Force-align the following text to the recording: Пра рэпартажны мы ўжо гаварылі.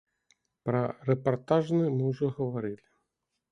Пра 0.69 0.81
рэпартажны 1.09 1.85
мы 1.99 2.03
ўжо 2.11 2.33
гаварылі. 2.41 2.85